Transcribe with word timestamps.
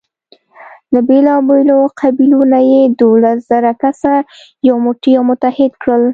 له 0.93 0.99
بېلابېلو 1.07 1.77
قبیلو 1.99 2.41
نه 2.53 2.59
یې 2.71 2.81
دولس 3.01 3.37
زره 3.51 3.71
کسه 3.81 4.13
یو 4.67 4.75
موټی 4.85 5.11
او 5.17 5.23
متحد 5.29 5.71
کړل. 5.81 6.03